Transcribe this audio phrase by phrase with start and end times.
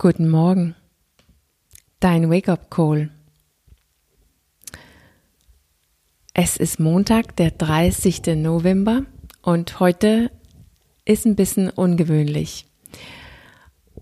[0.00, 0.76] Guten Morgen.
[1.98, 3.10] Dein Wake-up Call.
[6.34, 8.36] Es ist Montag, der 30.
[8.36, 9.02] November
[9.42, 10.30] und heute
[11.04, 12.66] ist ein bisschen ungewöhnlich,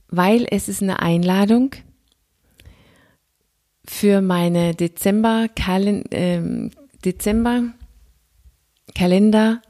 [0.08, 1.74] weil es ist eine Einladung
[3.86, 6.68] für meine Dezember, Kalen äh,
[7.06, 7.72] Dezember
[8.94, 9.62] Kalender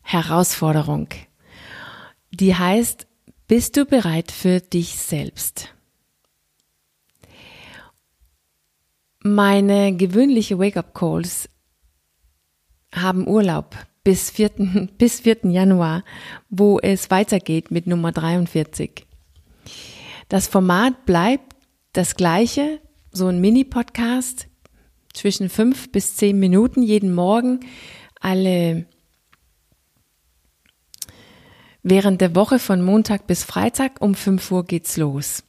[0.00, 1.08] Herausforderung.
[2.30, 3.06] Die heißt
[3.52, 5.74] bist du bereit für dich selbst?
[9.22, 11.50] Meine gewöhnliche Wake-up-Calls
[12.94, 14.88] haben Urlaub bis 4.
[14.96, 15.50] bis 4.
[15.50, 16.02] Januar,
[16.48, 19.04] wo es weitergeht mit Nummer 43.
[20.30, 21.54] Das Format bleibt
[21.92, 22.80] das gleiche,
[23.10, 24.46] so ein Mini-Podcast
[25.12, 27.60] zwischen fünf bis zehn Minuten jeden Morgen,
[28.18, 28.86] alle
[31.82, 35.42] Während der Woche von Montag bis Freitag um 5 Uhr geht's los.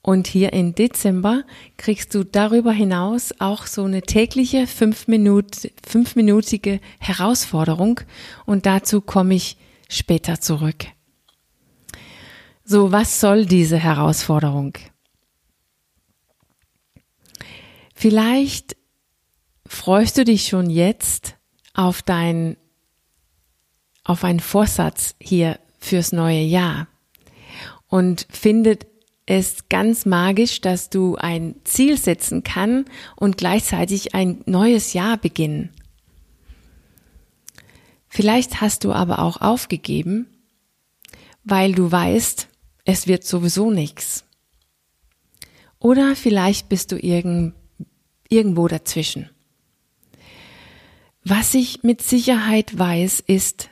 [0.00, 1.44] Und hier im Dezember
[1.76, 8.00] kriegst du darüber hinaus auch so eine tägliche fünfminütige Herausforderung
[8.46, 9.58] und dazu komme ich
[9.90, 10.86] später zurück.
[12.64, 14.74] So, was soll diese Herausforderung?
[17.94, 18.76] Vielleicht
[19.66, 21.36] freust du dich schon jetzt
[21.74, 22.56] auf dein
[24.08, 26.88] auf einen Vorsatz hier fürs neue Jahr
[27.88, 28.86] und findet
[29.26, 32.86] es ganz magisch, dass du ein Ziel setzen kann
[33.16, 35.70] und gleichzeitig ein neues Jahr beginnen.
[38.08, 40.26] Vielleicht hast du aber auch aufgegeben,
[41.44, 42.48] weil du weißt,
[42.86, 44.24] es wird sowieso nichts.
[45.78, 47.54] Oder vielleicht bist du irgend,
[48.30, 49.28] irgendwo dazwischen.
[51.22, 53.68] Was ich mit Sicherheit weiß, ist,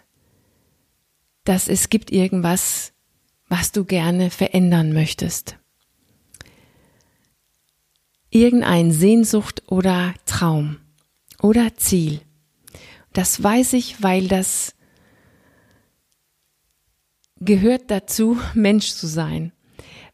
[1.46, 2.92] dass es gibt irgendwas,
[3.48, 5.56] was du gerne verändern möchtest.
[8.30, 10.78] Irgendein Sehnsucht oder Traum
[11.40, 12.20] oder Ziel.
[13.12, 14.74] Das weiß ich, weil das
[17.38, 19.52] gehört dazu, Mensch zu sein.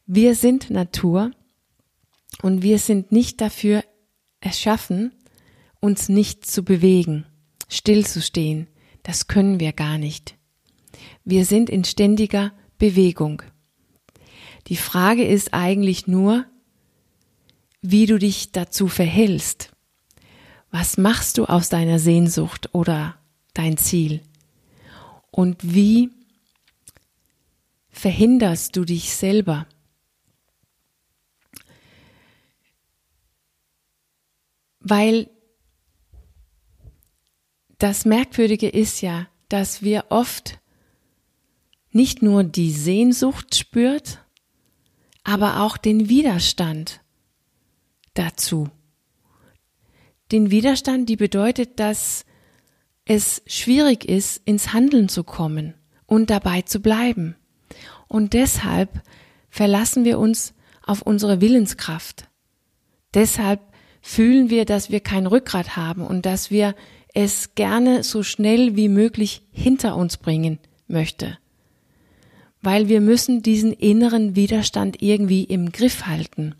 [0.05, 1.31] Wir sind Natur
[2.41, 3.83] und wir sind nicht dafür
[4.39, 5.13] erschaffen,
[5.79, 7.25] uns nicht zu bewegen,
[7.69, 8.67] stillzustehen.
[9.01, 10.37] Das können wir gar nicht.
[11.25, 13.43] Wir sind in ständiger Bewegung.
[14.67, 16.45] Die Frage ist eigentlich nur,
[17.81, 19.71] wie du dich dazu verhältst.
[20.71, 23.17] Was machst du aus deiner Sehnsucht oder
[23.53, 24.21] dein Ziel?
[25.31, 26.09] Und wie
[27.89, 29.67] verhinderst du dich selber?
[34.79, 35.29] Weil
[37.77, 40.59] das Merkwürdige ist ja, dass wir oft
[41.93, 44.19] nicht nur die Sehnsucht spürt,
[45.23, 47.01] aber auch den Widerstand
[48.13, 48.69] dazu.
[50.31, 52.25] Den Widerstand, die bedeutet, dass
[53.05, 57.35] es schwierig ist, ins Handeln zu kommen und dabei zu bleiben.
[58.07, 59.01] Und deshalb
[59.49, 60.53] verlassen wir uns
[60.85, 62.29] auf unsere Willenskraft.
[63.13, 63.61] Deshalb
[64.01, 66.75] fühlen wir, dass wir kein Rückgrat haben und dass wir
[67.13, 71.37] es gerne so schnell wie möglich hinter uns bringen möchte
[72.63, 76.55] weil wir müssen diesen inneren Widerstand irgendwie im Griff halten.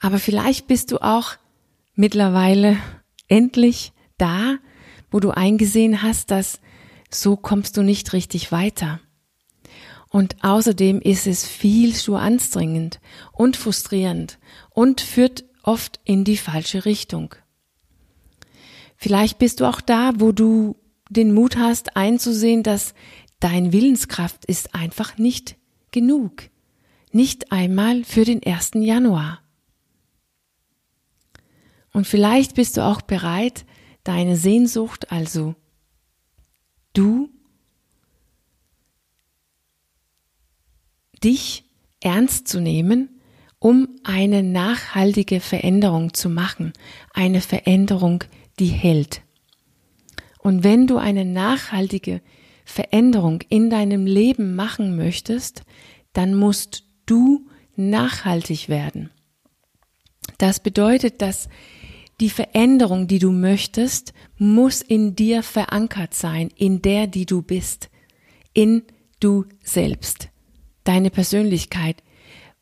[0.00, 1.36] Aber vielleicht bist du auch
[1.94, 2.76] mittlerweile
[3.28, 4.58] endlich da,
[5.12, 6.60] wo du eingesehen hast, dass
[7.08, 9.00] so kommst du nicht richtig weiter.
[10.08, 13.00] Und außerdem ist es viel zu anstrengend
[13.32, 14.38] und frustrierend
[14.70, 17.36] und führt oft in die falsche Richtung.
[18.96, 20.76] Vielleicht bist du auch da, wo du
[21.12, 22.94] den Mut hast einzusehen, dass
[23.40, 25.56] dein Willenskraft ist einfach nicht
[25.90, 26.48] genug.
[27.12, 28.72] Nicht einmal für den 1.
[28.74, 29.40] Januar.
[31.92, 33.66] Und vielleicht bist du auch bereit,
[34.04, 35.54] deine Sehnsucht, also
[36.94, 37.28] du,
[41.22, 41.64] dich
[42.00, 43.20] ernst zu nehmen,
[43.58, 46.72] um eine nachhaltige Veränderung zu machen,
[47.12, 48.24] eine Veränderung,
[48.58, 49.21] die hält.
[50.42, 52.20] Und wenn du eine nachhaltige
[52.64, 55.62] Veränderung in deinem Leben machen möchtest,
[56.12, 57.46] dann musst du
[57.76, 59.10] nachhaltig werden.
[60.38, 61.48] Das bedeutet, dass
[62.20, 67.90] die Veränderung, die du möchtest, muss in dir verankert sein, in der, die du bist,
[68.52, 68.82] in
[69.20, 70.28] du selbst,
[70.84, 72.02] deine Persönlichkeit,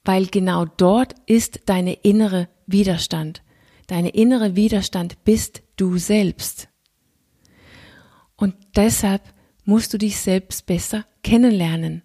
[0.05, 3.43] weil genau dort ist deine innere Widerstand.
[3.87, 6.70] Deine innere Widerstand bist du selbst.
[8.41, 9.23] Und deshalb
[9.67, 12.03] musst du dich selbst besser kennenlernen.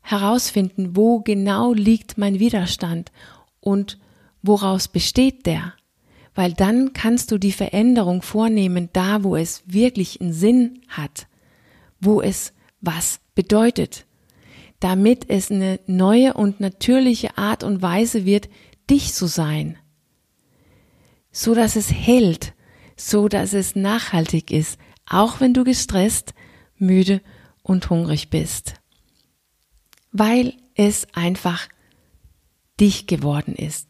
[0.00, 3.12] herausfinden, wo genau liegt mein Widerstand
[3.60, 3.98] und
[4.40, 5.74] woraus besteht der.
[6.34, 11.26] Weil dann kannst du die Veränderung vornehmen, da wo es wirklich einen Sinn hat,
[12.00, 14.06] wo es was bedeutet,
[14.80, 18.48] damit es eine neue und natürliche Art und Weise wird,
[18.88, 19.76] dich zu sein,
[21.30, 22.54] so dass es hält,
[22.96, 26.34] so dass es nachhaltig ist, auch wenn du gestresst,
[26.76, 27.20] müde
[27.62, 28.74] und hungrig bist.
[30.12, 31.68] Weil es einfach
[32.80, 33.88] dich geworden ist.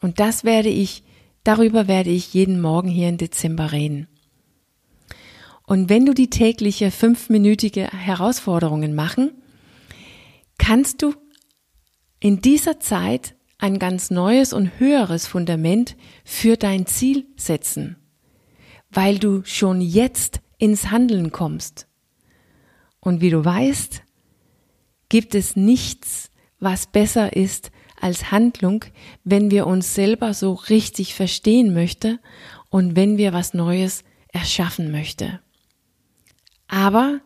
[0.00, 1.02] Und das werde ich,
[1.44, 4.06] darüber werde ich jeden Morgen hier im Dezember reden.
[5.66, 9.32] Und wenn du die tägliche fünfminütige Herausforderungen machen,
[10.58, 11.14] kannst du
[12.20, 17.96] in dieser Zeit ein ganz neues und höheres Fundament für dein Ziel setzen,
[18.94, 21.86] weil du schon jetzt ins Handeln kommst.
[23.00, 24.02] Und wie du weißt,
[25.08, 27.70] gibt es nichts, was besser ist
[28.00, 28.84] als Handlung,
[29.24, 32.18] wenn wir uns selber so richtig verstehen möchte
[32.70, 35.40] und wenn wir was Neues erschaffen möchte.
[36.68, 37.20] Aber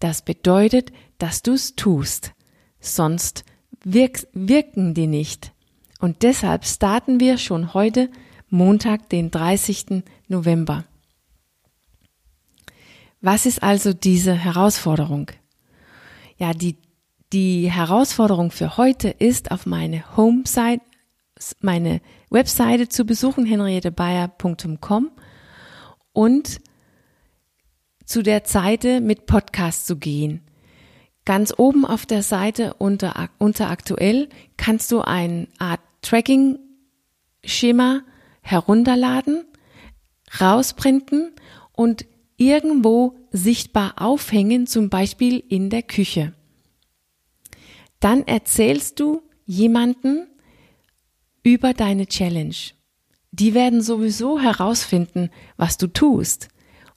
[0.00, 2.32] das bedeutet, dass du es tust,
[2.80, 3.44] sonst
[3.84, 5.52] wirk wirken die nicht.
[6.00, 8.10] Und deshalb starten wir schon heute,
[8.48, 10.02] Montag, den 30.
[10.28, 10.84] November.
[13.20, 15.30] Was ist also diese Herausforderung?
[16.36, 16.76] Ja, die,
[17.32, 20.82] die Herausforderung für heute ist, auf meine Homesite,
[21.60, 22.00] meine
[22.30, 25.10] Webseite zu besuchen, henriettebayer.com
[26.12, 26.60] und
[28.04, 30.42] zu der Seite mit Podcast zu gehen.
[31.24, 38.00] Ganz oben auf der Seite unter, unter aktuell kannst du eine Art Tracking-Schema
[38.40, 39.44] herunterladen,
[40.40, 41.32] rausprinten
[41.72, 42.06] und
[42.38, 46.32] irgendwo sichtbar aufhängen, zum Beispiel in der Küche.
[48.00, 50.28] Dann erzählst du jemanden
[51.42, 52.54] über deine Challenge.
[53.32, 56.48] Die werden sowieso herausfinden, was du tust.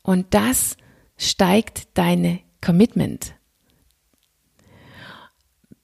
[0.03, 0.77] Und das
[1.17, 3.33] steigt deine Commitment.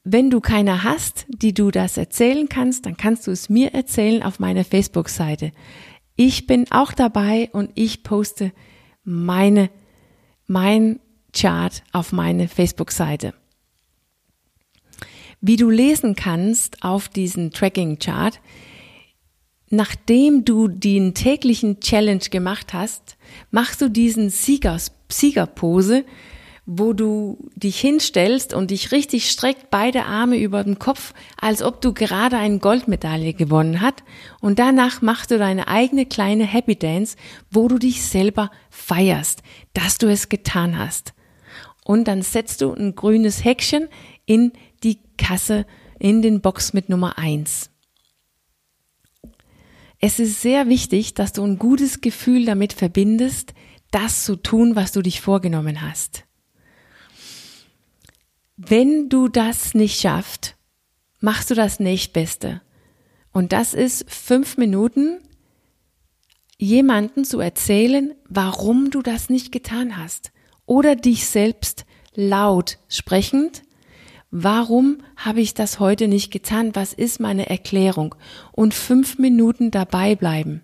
[0.04, 4.22] Wenn du keine hast, die du das erzählen kannst, dann kannst du es mir erzählen
[4.22, 5.52] auf meiner Facebook-Seite.
[6.16, 8.52] Ich bin auch dabei und ich poste
[9.08, 9.70] meine,
[10.46, 11.00] mein
[11.32, 13.32] Chart auf meine Facebook-Seite.
[15.40, 18.38] Wie du lesen kannst auf diesen Tracking-Chart,
[19.70, 23.16] nachdem du den täglichen Challenge gemacht hast,
[23.50, 26.04] machst du diesen Siegers, Siegerpose,
[26.70, 31.80] wo du dich hinstellst und dich richtig streckt, beide Arme über den Kopf, als ob
[31.80, 34.04] du gerade eine Goldmedaille gewonnen hast.
[34.42, 37.16] Und danach machst du deine eigene kleine Happy Dance,
[37.50, 39.42] wo du dich selber feierst,
[39.72, 41.14] dass du es getan hast.
[41.86, 43.88] Und dann setzt du ein grünes Häkchen
[44.26, 45.64] in die Kasse,
[45.98, 47.70] in den Box mit Nummer eins.
[50.00, 53.54] Es ist sehr wichtig, dass du ein gutes Gefühl damit verbindest,
[53.90, 56.27] das zu tun, was du dich vorgenommen hast.
[58.60, 60.56] Wenn du das nicht schaffst,
[61.20, 62.60] machst du das nächstbeste.
[63.30, 65.20] Und das ist fünf Minuten,
[66.58, 70.32] jemanden zu erzählen, warum du das nicht getan hast.
[70.66, 73.62] Oder dich selbst laut sprechend,
[74.32, 76.74] warum habe ich das heute nicht getan?
[76.74, 78.16] Was ist meine Erklärung?
[78.50, 80.62] Und fünf Minuten dabei bleiben.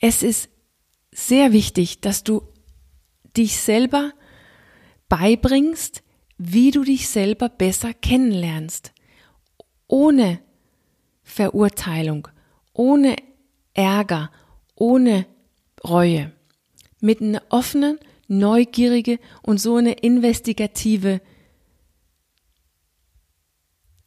[0.00, 0.48] Es ist
[1.12, 2.44] sehr wichtig, dass du
[3.36, 4.12] dich selber
[5.10, 6.02] beibringst,
[6.38, 8.92] wie du dich selber besser kennenlernst.
[9.86, 10.40] Ohne
[11.22, 12.28] Verurteilung,
[12.72, 13.16] ohne
[13.74, 14.30] Ärger,
[14.74, 15.26] ohne
[15.84, 16.32] Reue.
[17.00, 17.98] Mit einer offenen,
[18.28, 21.20] neugierige und so eine investigative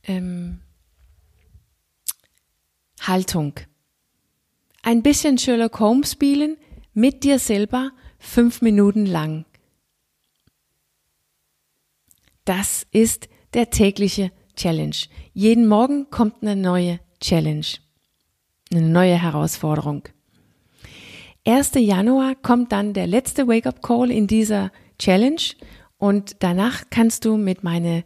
[0.04, 0.62] ähm,
[3.02, 3.60] Haltung.
[4.82, 6.58] Ein bisschen Sherlock Holmes spielen
[6.94, 9.46] mit dir selber fünf Minuten lang.
[12.46, 14.96] Das ist der tägliche Challenge.
[15.34, 17.66] Jeden Morgen kommt eine neue Challenge,
[18.72, 20.04] eine neue Herausforderung.
[21.46, 21.72] 1.
[21.76, 25.42] Januar kommt dann der letzte Wake-up-Call in dieser Challenge
[25.98, 28.04] und danach kannst du mit meine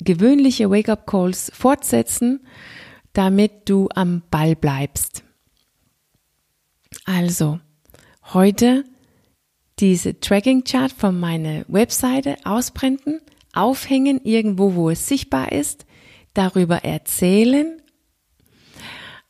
[0.00, 2.46] gewöhnliche Wake-up-Calls fortsetzen,
[3.12, 5.22] damit du am Ball bleibst.
[7.04, 7.60] Also,
[8.32, 8.84] heute
[9.80, 13.20] diese Tracking-Chart von meiner Webseite ausprenten,
[13.52, 15.86] aufhängen irgendwo, wo es sichtbar ist,
[16.34, 17.80] darüber erzählen,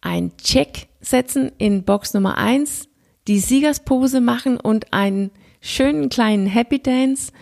[0.01, 2.89] ein Check setzen in Box Nummer eins,
[3.27, 7.33] die Siegerspose machen und einen schönen kleinen Happy Dance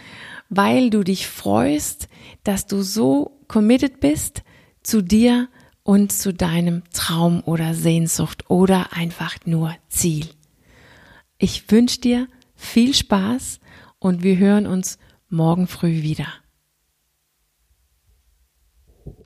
[0.49, 2.09] weil du dich freust,
[2.45, 4.43] dass du so committed bist
[4.83, 5.49] zu dir
[5.83, 10.27] und zu deinem Traum oder Sehnsucht oder einfach nur Ziel.
[11.39, 13.61] Ich wünsche dir viel Spaß
[13.99, 14.99] und wir hören uns
[15.29, 16.27] morgen früh wieder.